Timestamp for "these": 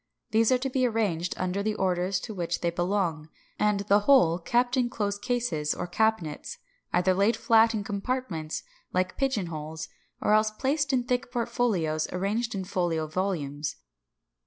0.31-0.51